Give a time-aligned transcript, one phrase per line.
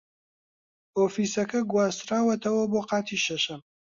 [0.97, 3.61] ئۆفیسەکە گواستراوەتەوە بۆ قاتی شەشەم.